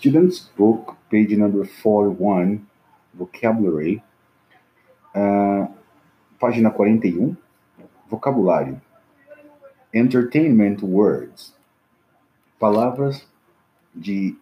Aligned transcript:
Student's 0.00 0.40
Book, 0.56 0.96
page 1.10 1.36
number 1.36 1.62
41, 1.62 2.66
Vocabulary. 3.12 4.02
Uh, 5.14 5.66
página 6.40 6.74
41, 6.74 7.36
Vocabulário. 8.10 8.80
Entertainment 9.92 10.82
words. 10.82 11.52
Palavras 12.58 13.26
de 13.94 14.34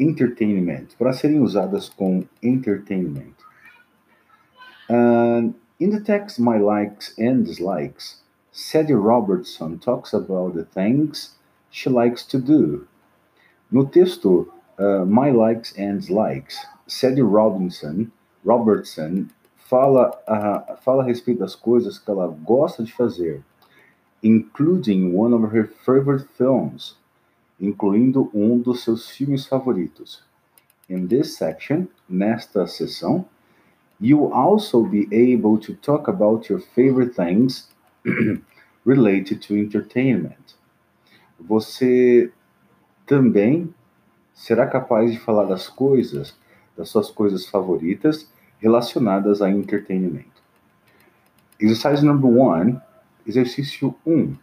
entertainment, 0.00 0.96
para 0.98 1.12
serem 1.12 1.42
usadas 1.42 1.90
com 1.90 2.24
entertainment. 2.42 3.34
Uh, 4.88 5.52
in 5.78 5.90
the 5.90 6.00
text, 6.00 6.40
My 6.40 6.56
Likes 6.56 7.12
and 7.18 7.44
Dislikes, 7.44 8.22
Sadie 8.50 8.94
Robertson 8.94 9.78
talks 9.78 10.14
about 10.14 10.54
the 10.54 10.64
things 10.64 11.36
she 11.70 11.90
likes 11.90 12.24
to 12.24 12.40
do. 12.40 12.87
No 13.70 13.84
texto 13.84 14.50
uh, 14.78 15.04
My 15.04 15.30
Likes 15.30 15.74
and 15.76 16.00
Dislikes, 16.00 16.56
Sadie 16.86 17.22
Robinson, 17.22 18.10
Robertson 18.42 19.30
fala, 19.56 20.10
uh, 20.26 20.76
fala 20.76 21.02
a 21.02 21.06
respeito 21.06 21.40
das 21.40 21.54
coisas 21.54 21.98
que 21.98 22.10
ela 22.10 22.28
gosta 22.28 22.82
de 22.82 22.92
fazer, 22.92 23.42
including 24.22 25.14
one 25.14 25.34
of 25.34 25.54
her 25.54 25.66
favorite 25.84 26.26
films, 26.38 26.96
incluindo 27.60 28.30
um 28.32 28.58
dos 28.58 28.82
seus 28.84 29.10
filmes 29.10 29.46
favoritos. 29.46 30.22
In 30.88 31.06
this 31.06 31.36
section, 31.36 31.86
nesta 32.08 32.66
seção, 32.66 33.26
you 34.00 34.16
will 34.16 34.32
also 34.32 34.82
be 34.82 35.06
able 35.12 35.58
to 35.58 35.74
talk 35.74 36.08
about 36.08 36.48
your 36.48 36.60
favorite 36.74 37.14
things 37.14 37.68
related 38.86 39.42
to 39.42 39.54
entertainment. 39.54 40.56
Você 41.38 42.32
também 43.08 43.74
será 44.34 44.66
capaz 44.66 45.10
de 45.10 45.18
falar 45.18 45.46
das 45.46 45.66
coisas, 45.66 46.36
das 46.76 46.90
suas 46.90 47.10
coisas 47.10 47.46
favoritas 47.46 48.30
relacionadas 48.60 49.42
a 49.42 49.50
entretenimento. 49.50 50.42
Exercise 51.58 52.04
number 52.04 52.30
one, 52.30 52.80
exercício 53.26 53.96
1. 54.06 54.12
Um. 54.12 54.38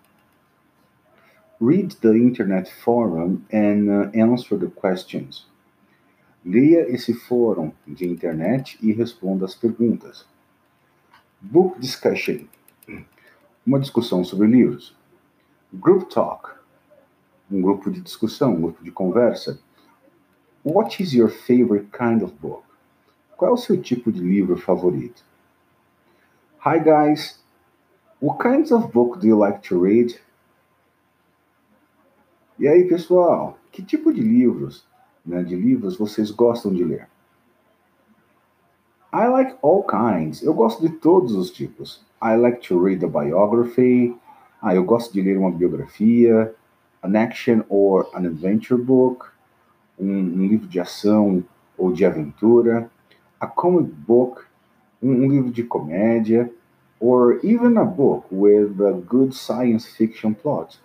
Read 1.61 1.95
the 2.01 2.09
internet 2.09 2.69
forum 2.83 3.45
and 3.53 3.89
uh, 3.89 4.11
answer 4.13 4.59
the 4.59 4.67
questions. 4.67 5.47
Leia 6.43 6.89
esse 6.89 7.13
fórum 7.13 7.71
de 7.87 8.05
internet 8.05 8.77
e 8.81 8.91
responda 8.91 9.45
as 9.45 9.55
perguntas. 9.55 10.25
Book 11.39 11.79
discussion. 11.79 12.45
Uma 13.65 13.79
discussão 13.79 14.23
sobre 14.23 14.47
livros. 14.47 14.93
Group 15.73 16.09
talk. 16.09 16.54
Um 17.51 17.61
grupo 17.61 17.91
de 17.91 18.01
discussão, 18.01 18.53
um 18.53 18.61
grupo 18.61 18.83
de 18.83 18.91
conversa. 18.91 19.59
What 20.63 21.01
is 21.01 21.13
your 21.13 21.29
favorite 21.29 21.87
kind 21.91 22.23
of 22.23 22.33
book? 22.41 22.63
Qual 23.37 23.51
é 23.51 23.53
o 23.53 23.57
seu 23.57 23.79
tipo 23.79 24.11
de 24.11 24.19
livro 24.19 24.57
favorito? 24.57 25.23
Hi 26.65 26.79
guys, 26.79 27.39
what 28.19 28.41
kinds 28.41 28.71
of 28.71 28.91
book 28.91 29.19
do 29.19 29.27
you 29.27 29.37
like 29.37 29.67
to 29.67 29.79
read? 29.79 30.19
E 32.57 32.67
aí 32.67 32.87
pessoal, 32.87 33.59
que 33.71 33.83
tipo 33.83 34.11
de 34.11 34.21
livros, 34.21 34.87
né, 35.23 35.43
de 35.43 35.55
livros 35.55 35.97
vocês 35.97 36.31
gostam 36.31 36.73
de 36.73 36.83
ler? 36.83 37.07
I 39.13 39.27
like 39.27 39.55
all 39.61 39.83
kinds. 39.83 40.41
Eu 40.41 40.53
gosto 40.53 40.81
de 40.81 40.89
todos 40.89 41.35
os 41.35 41.51
tipos. 41.51 42.03
I 42.21 42.35
like 42.35 42.67
to 42.67 42.81
read 42.81 43.05
a 43.05 43.07
biography. 43.07 44.17
Ah, 44.61 44.73
eu 44.73 44.83
gosto 44.83 45.13
de 45.13 45.21
ler 45.21 45.37
uma 45.37 45.51
biografia, 45.51 46.53
an 47.05 47.15
action 47.15 47.63
or 47.69 48.07
an 48.13 48.25
adventure 48.25 48.77
book, 48.77 49.27
um, 49.99 50.07
um 50.07 50.47
livro 50.47 50.67
de 50.67 50.79
ação 50.79 51.43
ou 51.77 51.91
de 51.91 52.05
aventura 52.05 52.89
a 53.39 53.47
comic 53.47 53.91
book, 53.91 54.41
um 55.01 55.29
livro 55.29 55.51
de 55.51 55.63
comédia, 55.63 56.51
or 56.99 57.39
even 57.43 57.77
a 57.77 57.85
book 57.85 58.25
with 58.31 58.81
a 58.81 58.93
good 58.93 59.35
science 59.35 59.87
fiction 59.87 60.33
plot, 60.33 60.79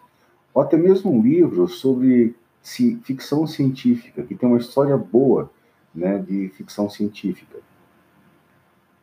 ou 0.52 0.62
até 0.62 0.76
mesmo 0.76 1.12
um 1.12 1.22
livro 1.22 1.66
sobre 1.68 2.34
ficção 3.02 3.46
científica, 3.46 4.22
que 4.22 4.34
tem 4.34 4.48
uma 4.48 4.58
história 4.58 4.96
boa 4.96 5.50
né, 5.94 6.18
de 6.18 6.48
ficção 6.50 6.90
científica. 6.90 7.58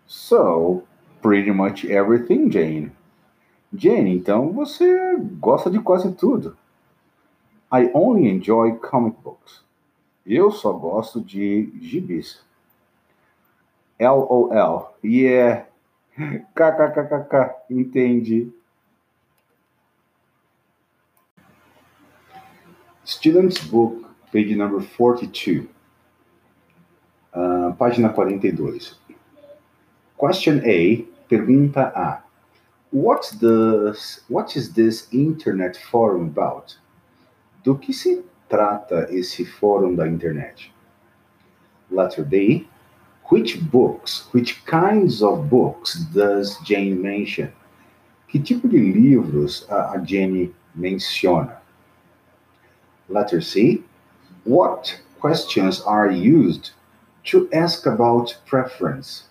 So, 0.05 0.83
pretty 1.21 1.51
much 1.51 1.85
everything, 1.85 2.51
Jane. 2.51 2.91
Jane, 3.73 4.15
então 4.15 4.51
você 4.51 5.17
gosta 5.39 5.69
de 5.69 5.79
quase 5.79 6.11
tudo. 6.13 6.55
I 7.71 7.89
only 7.93 8.29
enjoy 8.29 8.75
comic 8.75 9.15
books. 9.23 9.61
Eu 10.25 10.51
só 10.51 10.73
gosto 10.73 11.21
de 11.21 11.69
gibis. 11.79 12.41
LOL. 13.99 14.95
Yeah. 15.03 15.65
KKKKK. 16.55 17.55
Entendi. 17.69 18.51
Student's 23.03 23.57
Book, 23.59 24.05
page 24.33 24.53
number 24.55 24.81
42. 24.81 25.69
Uh, 27.33 27.71
página 27.79 28.13
42. 28.13 28.97
Question 30.17 30.61
A, 30.65 31.05
pergunta 31.29 31.91
A. 31.95 32.21
What's 32.91 33.31
this, 33.31 34.21
what 34.27 34.57
is 34.57 34.73
this 34.73 35.07
internet 35.13 35.77
forum 35.77 36.27
about? 36.27 36.75
Do 37.63 37.77
que 37.77 37.93
se 37.93 38.23
trata 38.47 39.07
esse 39.09 39.45
fórum 39.45 39.95
da 39.95 40.07
internet? 40.07 40.71
Letter 41.89 42.23
B. 42.23 42.67
Which 43.29 43.59
books, 43.59 44.29
which 44.33 44.63
kinds 44.65 45.21
of 45.21 45.49
books 45.49 46.05
does 46.13 46.57
Jane 46.63 46.95
mention? 46.95 47.51
Que 48.27 48.39
tipo 48.39 48.67
de 48.69 48.77
livros 48.77 49.65
a, 49.69 49.97
Jenny 49.97 50.53
menciona? 50.75 51.61
Letter 53.09 53.41
C. 53.41 53.83
What 54.45 55.01
questions 55.19 55.81
are 55.81 56.09
used 56.09 56.71
to 57.25 57.49
ask 57.53 57.85
about 57.85 58.37
preference? 58.45 59.25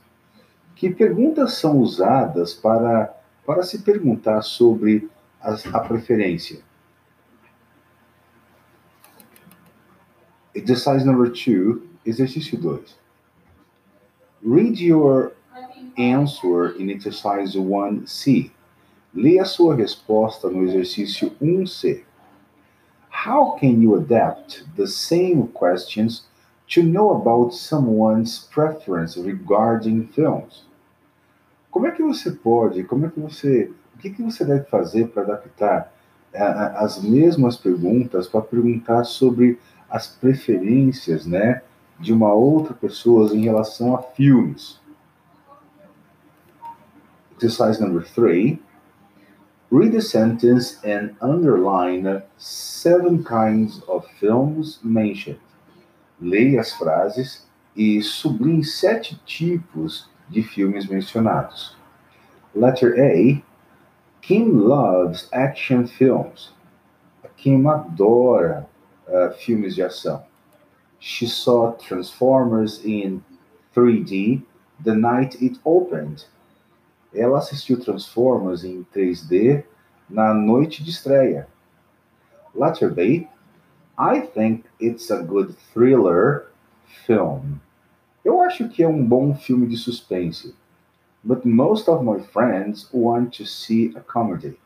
Que 0.75 0.91
perguntas 0.91 1.55
são 1.55 1.79
usadas 1.79 2.53
para, 2.53 3.15
para 3.47 3.63
se 3.63 3.79
perguntar 3.79 4.43
sobre 4.43 5.09
a 5.43 5.81
preferência? 5.81 6.63
Exercise 10.57 11.05
number 11.05 11.29
two, 11.29 11.87
exercício 12.07 12.59
2. 12.59 12.95
Read 14.43 14.79
your 14.79 15.33
answer 15.99 16.75
in 16.79 16.91
exercise 16.91 17.55
1C. 17.55 18.51
Leia 19.15 19.45
sua 19.45 19.77
resposta 19.77 20.49
no 20.49 20.65
exercício 20.65 21.31
1C. 21.43 22.05
How 23.11 23.59
can 23.59 23.83
you 23.83 23.97
adapt 23.97 24.65
the 24.77 24.87
same 24.87 25.47
questions 25.49 26.25
to 26.69 26.83
know 26.83 27.11
about 27.11 27.55
someone's 27.55 28.49
preference 28.51 29.19
regarding 29.19 30.07
films? 30.07 30.65
Como 31.71 31.87
é 31.87 31.91
que 31.91 32.03
você 32.03 32.31
pode, 32.31 32.83
como 32.85 33.05
é 33.05 33.11
que 33.11 33.21
você, 33.21 33.71
o 33.95 33.99
que, 33.99 34.09
que 34.09 34.23
você 34.23 34.43
deve 34.43 34.65
fazer 34.71 35.09
para 35.09 35.23
adaptar 35.23 35.93
uh, 36.35 36.83
as 36.83 37.03
mesmas 37.03 37.59
perguntas 37.59 38.27
para 38.27 38.41
perguntar 38.41 39.05
sobre 39.05 39.59
as 39.91 40.07
preferências, 40.07 41.27
né, 41.27 41.63
de 41.99 42.13
uma 42.13 42.33
outra 42.33 42.75
pessoa 42.75 43.35
em 43.35 43.43
relação 43.43 43.95
a 43.95 44.03
filmes. 44.03 44.81
Exercise 47.37 47.81
number 47.81 48.03
three. 48.03 48.63
Read 49.71 49.93
the 49.93 50.01
sentence 50.01 50.79
and 50.85 51.17
underline 51.21 52.23
seven 52.39 53.23
kinds 53.25 53.83
of 53.89 54.07
films 54.19 54.81
mentioned. 54.83 55.41
Leia 56.21 56.61
as 56.61 56.73
frases 56.73 57.47
e 57.75 58.01
sublinhe 58.01 58.65
sete 58.65 59.21
tipos 59.27 60.09
de 60.29 60.43
filmes 60.43 60.87
mencionados. 60.87 61.77
Letter 62.55 62.95
A. 62.99 63.43
Kim 64.23 64.67
loves 64.67 65.29
action 65.33 65.87
films. 65.87 66.53
Kim 67.37 67.67
adora 67.67 68.67
uh, 69.09 69.33
filmes 69.35 69.75
de 69.75 69.83
ação. 69.83 70.25
She 70.99 71.27
saw 71.27 71.73
Transformers 71.73 72.85
in 72.85 73.23
3D 73.75 74.43
the 74.83 74.95
night 74.95 75.37
it 75.43 75.59
opened. 75.65 76.27
Ela 77.15 77.39
assistiu 77.39 77.79
Transformers 77.81 78.65
em 78.65 78.87
3D 78.95 79.65
na 80.09 80.35
noite 80.35 80.83
de 80.83 80.91
estreia. 80.91 81.49
Letter 82.55 82.91
B. 82.91 83.29
I 83.99 84.21
think 84.21 84.65
it's 84.81 85.11
a 85.11 85.23
good 85.23 85.55
thriller 85.73 86.49
film. 87.07 87.59
Eu 88.25 88.41
acho 88.43 88.69
que 88.69 88.83
é 88.83 88.89
um 88.89 89.05
bom 89.05 89.35
filme 89.35 89.67
de 89.67 89.77
suspense. 89.77 90.55
But 91.25 91.45
most 91.45 91.89
of 91.89 92.05
my 92.05 92.21
friends 92.21 92.89
want 92.93 93.37
to 93.39 93.47
see 93.47 93.93
a 93.97 94.01
comedy. 94.01 94.59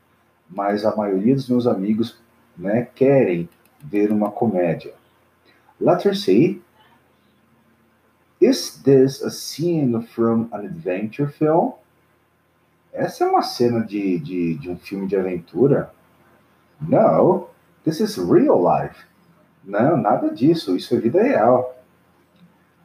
Mas 0.49 0.85
a 0.85 0.95
maioria 0.97 1.35
dos 1.35 1.49
meus 1.49 1.67
amigos 1.67 2.19
né, 2.57 2.89
querem 2.95 3.49
ver 3.83 4.11
uma 4.11 4.31
comédia. 4.31 4.95
Letter 5.81 6.15
C. 6.15 6.61
Is 8.41 8.83
this 8.83 9.21
a 9.23 9.31
scene 9.31 10.03
from 10.03 10.49
an 10.53 10.65
adventure 10.65 11.29
film? 11.29 11.75
Essa 12.93 13.25
é 13.25 13.29
uma 13.29 13.43
cena 13.43 13.85
de, 13.85 14.19
de, 14.19 14.55
de 14.55 14.71
um 14.71 14.77
filme 14.77 15.07
de 15.07 15.17
aventura? 15.17 15.93
No, 16.81 17.49
this 17.85 18.01
is 18.01 18.17
real 18.17 18.61
life. 18.61 19.05
Não, 19.65 19.97
nada 19.97 20.35
disso. 20.35 20.75
Isso 20.75 20.95
é 20.95 20.99
vida 20.99 21.23
real. 21.23 21.77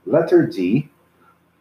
Letter 0.06 0.48
D. 0.48 0.90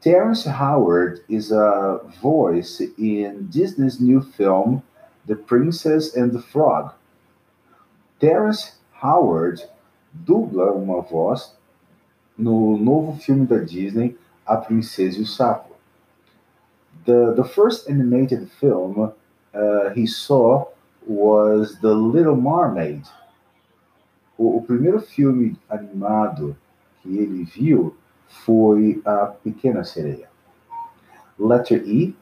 Terrence 0.00 0.46
Howard 0.46 1.22
is 1.30 1.50
a 1.50 2.00
voice 2.20 2.80
in 2.98 3.48
Disney's 3.48 3.98
new 3.98 4.20
film, 4.20 4.82
The 5.26 5.36
Princess 5.36 6.14
and 6.14 6.32
the 6.32 6.42
Frog. 6.42 6.92
Terrence 8.20 8.76
Howard 9.04 9.62
dubla 10.10 10.72
uma 10.72 11.02
voz 11.02 11.54
no 12.38 12.78
novo 12.78 13.20
filme 13.20 13.46
da 13.46 13.58
Disney, 13.58 14.16
A 14.46 14.56
Princesa 14.56 15.18
e 15.18 15.22
o 15.22 15.26
Sapo. 15.26 15.74
The, 17.04 17.34
the 17.34 17.44
first 17.44 17.86
animated 17.88 18.48
film 18.58 19.12
uh, 19.52 19.90
he 19.94 20.06
saw 20.06 20.68
was 21.06 21.78
The 21.80 21.92
Little 21.92 22.36
Mermaid. 22.36 23.06
O, 24.38 24.56
o 24.56 24.62
primeiro 24.62 25.00
filme 25.02 25.58
animado 25.68 26.56
que 27.02 27.18
ele 27.18 27.44
viu 27.44 27.94
foi 28.26 29.02
A 29.04 29.26
Pequena 29.26 29.84
Sereia. 29.84 30.30
Letter 31.38 31.86
E. 31.86 32.16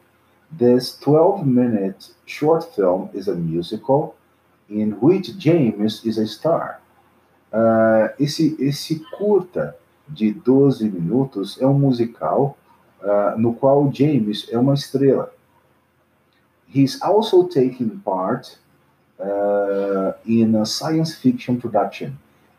This 0.51 0.99
12 1.01 1.47
minute 1.47 2.11
short 2.27 2.75
film 2.75 3.09
is 3.15 3.29
a 3.29 3.35
musical 3.35 4.17
in 4.73 4.93
which 5.01 5.37
James 5.39 6.05
is 6.05 6.19
a 6.19 6.27
star. 6.27 6.81
Uh, 7.53 8.09
esse, 8.19 8.57
esse 8.59 9.05
curta 9.17 9.77
de 10.09 10.33
12 10.33 10.91
minutos 10.91 11.61
é 11.61 11.67
um 11.67 11.79
musical 11.79 12.57
uh, 13.03 13.39
no 13.39 13.55
qual 13.55 13.93
James 13.93 14.49
é 14.51 14.59
uma 14.59 14.75
estrela. 14.75 15.33
He's 16.75 17.01
also 17.03 17.45
taking 17.45 18.01
part 18.03 18.59
uh, 19.21 20.15
in 20.25 20.57
a 20.57 20.65
science 20.65 21.15
fiction 21.15 21.57
production. 21.57 22.13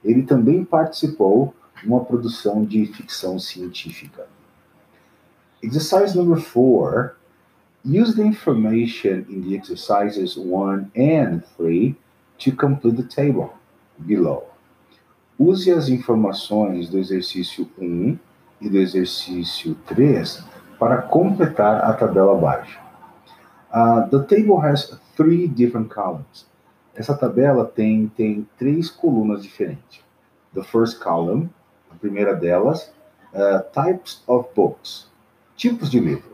Ele 0.03 0.23
também 0.23 0.63
participou 0.63 1.53
uma 1.83 2.03
produção 2.05 2.63
de 2.63 2.85
ficção 2.85 3.39
científica. 3.39 4.27
Exercise 5.61 6.15
number 6.15 6.39
four. 6.39 7.15
Use 7.85 8.15
the 8.15 8.23
information 8.23 9.25
in 9.29 9.41
the 9.41 9.55
exercises 9.55 10.37
one 10.37 10.91
and 10.95 11.43
three 11.57 11.95
to 12.39 12.51
complete 12.51 12.95
the 12.95 13.03
table 13.03 13.53
below. 14.05 14.45
Use 15.37 15.69
as 15.69 15.89
informações 15.89 16.89
do 16.89 16.97
exercício 16.97 17.69
1 17.77 18.17
e 18.61 18.69
do 18.69 18.77
exercício 18.77 19.75
3 19.87 20.43
para 20.79 21.01
completar 21.01 21.83
a 21.83 21.93
tabela 21.93 22.37
abaixo. 22.37 22.79
Uh, 23.73 24.07
the 24.09 24.23
table 24.27 24.61
has 24.61 24.97
three 25.17 25.47
different 25.47 25.93
columns. 25.93 26.45
Essa 26.95 27.17
tabela 27.17 27.65
tem, 27.65 28.07
tem 28.15 28.47
três 28.57 28.89
colunas 28.89 29.43
diferentes. 29.43 29.99
The 30.53 30.63
first 30.63 31.03
column 31.03 31.49
a 31.93 31.99
primeira 31.99 32.35
delas, 32.35 32.91
uh, 33.33 33.61
types 33.71 34.23
of 34.27 34.49
books, 34.55 35.07
tipos 35.55 35.89
de 35.89 35.99
livro. 35.99 36.32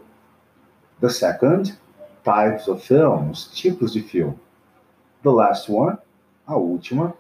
The 1.02 1.10
second, 1.10 1.78
types 2.24 2.68
of 2.68 2.84
films, 2.84 3.50
tipos 3.54 3.94
de 3.94 4.02
filme. 4.02 4.40
The 5.24 5.32
last 5.32 5.70
one, 5.70 5.98
a 6.48 6.58
última, 6.58 7.14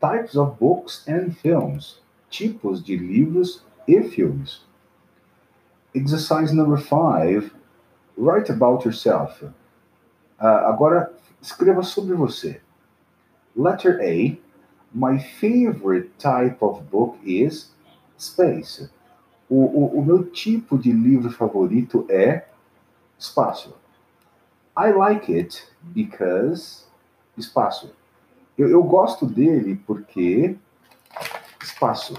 types 0.00 0.36
of 0.36 0.58
books 0.58 1.04
and 1.06 1.36
films, 1.36 2.00
tipos 2.30 2.82
de 2.82 2.96
livros 2.96 3.62
e 3.86 4.02
filmes. 4.02 4.60
Exercise 5.94 6.52
number 6.52 6.76
five, 6.76 7.52
write 8.16 8.50
about 8.50 8.84
yourself. 8.84 9.42
Uh, 10.40 10.66
agora, 10.66 11.12
escreva 11.40 11.82
sobre 11.82 12.14
você. 12.14 12.60
Letter 13.54 14.00
A, 14.00 14.38
My 14.94 15.18
favorite 15.18 16.18
type 16.18 16.62
of 16.62 16.90
book 16.90 17.18
is 17.24 17.70
space. 18.18 18.90
O, 19.48 19.56
o, 19.56 19.98
o 19.98 20.04
meu 20.04 20.24
tipo 20.24 20.76
de 20.76 20.92
livro 20.92 21.30
favorito 21.30 22.04
é 22.10 22.46
espaço. 23.22 23.74
I 24.76 24.90
like 24.92 25.32
it 25.32 25.68
because 25.94 26.84
espaço. 27.36 27.94
Eu, 28.58 28.68
eu 28.68 28.82
gosto 28.82 29.26
dele 29.26 29.76
porque 29.86 30.56
espaço. 31.62 32.14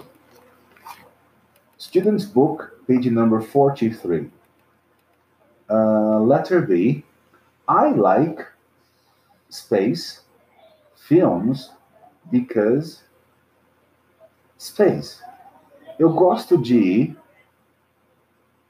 Student's 1.77 2.25
book, 2.25 2.65
page 2.87 3.09
number 3.09 3.41
43. 3.41 4.31
Uh, 5.69 6.25
letter 6.25 6.65
B. 6.65 7.03
I 7.67 7.93
like 7.95 8.45
space 9.49 10.21
films 10.95 11.71
because 12.31 13.01
space. 14.57 15.21
Eu 15.99 16.13
gosto 16.13 16.57
de 16.57 17.15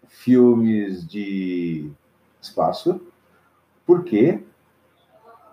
filmes 0.08 1.08
de 1.08 1.92
espaço, 2.44 3.02
porque 3.86 4.44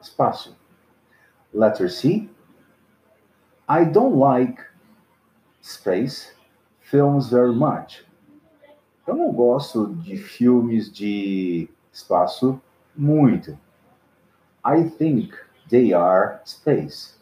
espaço. 0.03 0.57
Letter 1.53 1.91
C. 1.91 2.29
I 3.69 3.85
don't 3.85 4.17
like 4.17 4.61
space 5.63 6.33
films 6.81 7.31
very 7.31 7.55
much. 7.55 8.05
Eu 9.07 9.15
não 9.15 9.33
gosto 9.33 9.95
de 9.95 10.17
filmes 10.17 10.93
de 10.93 11.69
espaço 11.93 12.61
muito. 12.97 13.59
I 14.65 14.85
think 14.85 15.33
they 15.69 15.95
are 15.95 16.41
space. 16.45 17.15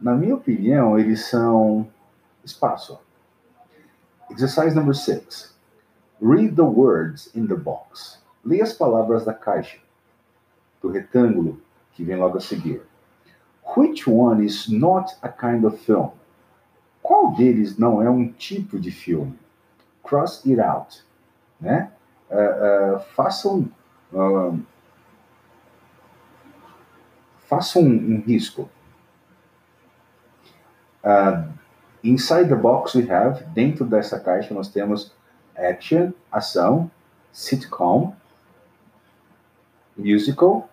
Na 0.00 0.14
minha 0.14 0.34
opinião, 0.34 0.98
eles 0.98 1.26
são 1.26 1.88
espaço. 2.44 2.98
Exercise 4.30 4.74
number 4.74 4.94
six. 4.94 5.54
Read 6.20 6.54
the 6.54 6.62
words 6.62 7.30
in 7.34 7.46
the 7.46 7.56
box. 7.56 8.20
Leia 8.44 8.62
as 8.62 8.72
palavras 8.72 9.24
da 9.24 9.34
caixa, 9.34 9.78
do 10.80 10.88
retângulo 10.88 11.60
que 11.92 12.04
vem 12.04 12.16
logo 12.16 12.38
a 12.38 12.40
seguir. 12.40 12.82
Which 13.76 14.08
one 14.08 14.44
is 14.44 14.68
not 14.68 15.16
a 15.22 15.28
kind 15.28 15.64
of 15.64 15.78
film? 15.78 16.10
Qual 17.02 17.34
deles 17.34 17.78
não 17.78 18.02
é 18.02 18.10
um 18.10 18.32
tipo 18.32 18.78
de 18.78 18.90
filme? 18.90 19.38
Cross 20.02 20.44
it 20.46 20.60
out. 20.60 21.04
Né? 21.60 21.90
Uh, 22.30 22.96
uh, 22.96 23.00
façam 23.14 23.70
uh, 24.12 24.58
façam 27.48 27.82
um, 27.82 28.14
um 28.14 28.20
risco. 28.20 28.68
Inside 32.02 32.48
the 32.48 32.56
box 32.56 32.94
we 32.94 33.10
have, 33.10 33.44
dentro 33.52 33.84
dessa 33.84 34.18
caixa 34.18 34.54
nós 34.54 34.68
temos 34.68 35.12
action, 35.54 36.12
ação, 36.32 36.90
sitcom, 37.32 38.14
musical 40.00 40.68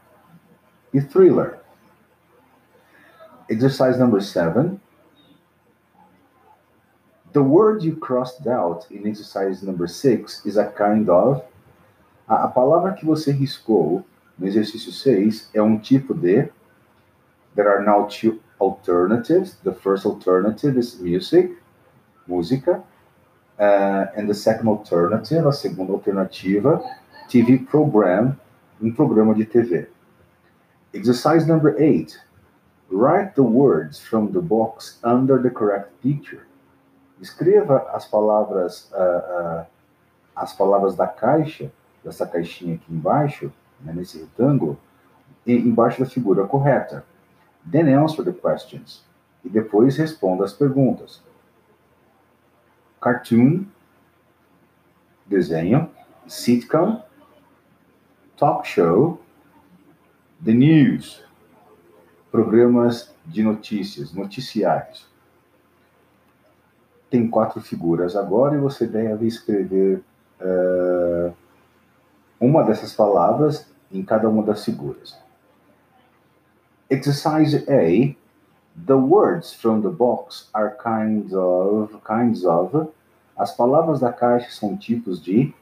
e 0.93 1.01
thriller. 1.01 1.59
Exercise 3.49 3.97
number 3.97 4.19
seven. 4.21 4.79
The 7.33 7.43
word 7.43 7.83
you 7.83 7.95
crossed 7.95 8.47
out 8.47 8.87
in 8.89 9.05
exercise 9.07 9.61
number 9.61 9.87
six 9.87 10.45
is 10.45 10.57
a 10.57 10.65
kind 10.65 11.09
of. 11.09 11.43
A, 12.27 12.45
a 12.45 12.47
palavra 12.47 12.93
que 12.93 13.05
você 13.05 13.31
riscou 13.31 14.03
no 14.37 14.47
exercício 14.47 14.91
6 14.91 15.49
é 15.53 15.61
um 15.61 15.77
tipo 15.77 16.13
de. 16.13 16.49
There 17.55 17.67
are 17.67 17.83
now 17.83 18.07
two 18.07 18.39
alternatives. 18.59 19.57
The 19.63 19.73
first 19.73 20.05
alternative 20.05 20.77
is 20.77 20.99
music, 20.99 21.57
música. 22.27 22.83
Uh, 23.59 24.05
and 24.15 24.27
the 24.27 24.35
second 24.35 24.67
alternative, 24.67 25.47
a 25.47 25.51
segunda 25.51 25.91
alternativa, 25.91 26.79
TV 27.27 27.57
program, 27.65 28.39
um 28.81 28.91
programa 28.91 29.33
de 29.33 29.45
TV. 29.45 29.87
Exercise 30.93 31.45
number 31.45 31.75
eight. 31.79 32.19
Write 32.89 33.35
the 33.35 33.43
words 33.43 33.99
from 33.99 34.31
the 34.31 34.41
box 34.41 34.99
under 35.03 35.41
the 35.41 35.49
correct 35.49 35.91
picture. 36.01 36.45
Escreva 37.21 37.85
as 37.93 38.07
palavras, 38.07 38.89
uh, 38.93 39.61
uh, 39.63 39.65
as 40.35 40.53
palavras 40.53 40.95
da 40.95 41.07
caixa, 41.07 41.71
dessa 42.03 42.25
caixinha 42.25 42.75
aqui 42.75 42.93
embaixo, 42.93 43.51
né, 43.81 43.91
nesse 43.93 44.19
retângulo, 44.19 44.79
e, 45.45 45.53
embaixo 45.53 45.99
da 45.99 46.05
figura 46.05 46.47
correta. 46.47 47.03
Then 47.69 47.93
answer 47.93 48.23
the 48.23 48.31
questions. 48.31 49.03
E 49.43 49.49
depois 49.49 49.97
responda 49.97 50.45
as 50.45 50.53
perguntas. 50.53 51.21
Cartoon, 53.01 53.65
desenho, 55.25 55.89
sitcom, 56.27 57.01
talk 58.37 58.65
show, 58.65 59.19
the 60.43 60.53
news, 60.53 61.23
programas 62.31 63.13
de 63.25 63.43
notícias, 63.43 64.13
noticiários. 64.13 65.07
tem 67.09 67.27
quatro 67.29 67.61
figuras 67.61 68.15
agora 68.15 68.55
e 68.55 68.59
você 68.59 68.85
deve 68.85 69.27
escrever 69.27 70.03
uh, 70.41 71.33
uma 72.39 72.63
dessas 72.63 72.93
palavras 72.93 73.65
em 73.91 74.03
cada 74.03 74.29
uma 74.29 74.43
das 74.43 74.63
figuras. 74.63 75.17
Exercise 76.89 77.65
A. 77.69 78.15
The 78.85 78.93
words 78.93 79.53
from 79.53 79.81
the 79.81 79.89
box 79.89 80.49
are 80.53 80.75
kinds 80.77 81.33
of, 81.33 81.97
kinds 82.05 82.45
of. 82.45 82.89
As 83.35 83.51
palavras 83.55 83.99
da 83.99 84.13
caixa 84.13 84.51
são 84.51 84.77
tipos 84.77 85.21
de. 85.21 85.53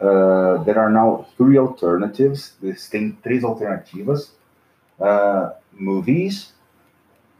Uh, 0.00 0.62
there 0.64 0.78
are 0.78 0.90
now 0.90 1.26
three 1.36 1.58
alternatives. 1.58 2.54
Tem 2.90 3.12
três 3.22 3.44
alternativas. 3.44 4.32
Uh, 5.00 5.52
movies, 5.72 6.54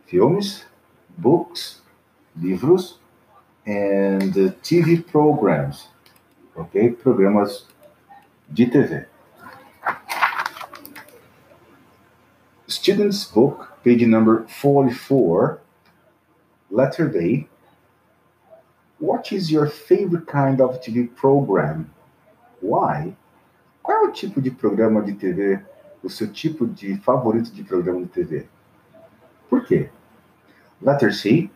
filmes, 0.06 0.64
books, 1.16 1.82
livros, 2.38 2.98
and 3.66 4.32
TV 4.62 5.02
programs, 5.02 5.88
ok? 6.54 6.90
Programas 7.02 7.66
de 8.48 8.66
TV. 8.66 9.06
Student's 12.68 13.24
book, 13.24 13.72
page 13.82 14.06
number 14.06 14.46
44, 14.48 15.60
letter 16.70 17.08
D. 17.08 17.48
What 18.98 19.32
is 19.32 19.50
your 19.50 19.66
favorite 19.66 20.26
kind 20.26 20.60
of 20.60 20.80
TV 20.80 21.14
program? 21.14 21.90
Why? 22.66 23.16
Qual 23.80 24.04
é 24.04 24.08
o 24.08 24.12
tipo 24.12 24.42
de 24.42 24.50
programa 24.50 25.00
de 25.00 25.12
TV, 25.12 25.60
o 26.02 26.10
seu 26.10 26.26
tipo 26.32 26.66
de 26.66 26.96
favorito 26.96 27.52
de 27.52 27.62
programa 27.62 28.00
de 28.00 28.08
TV? 28.08 28.48
Por 29.48 29.64
quê? 29.64 29.88
Letter 30.82 31.14
C. 31.14 31.48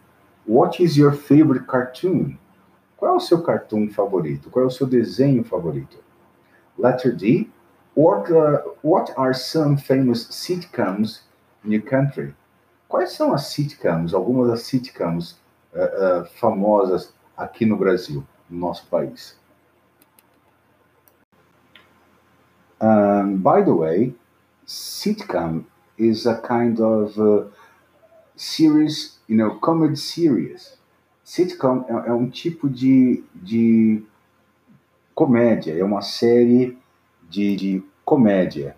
What 0.47 0.81
is 0.81 0.97
your 0.97 1.13
favorite 1.13 1.67
cartoon? 1.67 2.37
Qual 2.97 3.15
é 3.15 3.17
o 3.17 3.21
seu 3.21 3.43
cartoon 3.43 3.91
favorito? 3.91 4.51
Qual 4.51 4.65
é 4.65 4.69
o 4.69 4.71
seu 4.71 4.87
desenho 4.87 5.43
favorito? 5.43 5.99
Letter 6.79 7.17
D. 7.17 7.51
What, 7.97 8.33
uh, 8.33 8.61
what 8.83 9.13
are 9.17 9.35
some 9.35 9.77
famous 9.77 10.29
sitcoms 10.31 11.23
in 11.65 11.73
your 11.73 11.83
country? 11.83 12.35
Quais 12.89 13.13
são 13.13 13.35
as 13.35 13.49
sitcoms, 13.49 14.15
algumas 14.15 14.49
das 14.49 14.63
sitcoms 14.63 15.33
uh, 15.75 16.23
uh, 16.23 16.25
famosas 16.39 17.13
aqui 17.37 17.67
no 17.67 17.77
Brasil, 17.77 18.25
no 18.49 18.59
nosso 18.59 18.87
país? 18.87 19.40
Um, 23.21 23.37
by 23.37 23.63
the 23.63 23.75
way, 23.75 24.15
sitcom 24.67 25.65
is 25.99 26.27
a 26.27 26.41
kind 26.41 26.81
of 26.81 27.19
uh, 27.19 27.45
series, 28.37 29.19
you 29.29 29.37
know, 29.37 29.59
comedy 29.61 29.97
series. 29.97 30.79
Sitcom 31.25 31.85
é, 31.89 32.09
é 32.09 32.13
um 32.13 32.29
tipo 32.29 32.69
de, 32.69 33.23
de 33.35 34.03
comédia, 35.15 35.79
é 35.79 35.85
uma 35.85 36.03
série 36.03 36.77
de, 37.29 37.57
de 37.57 37.83
comédia. 38.05 38.77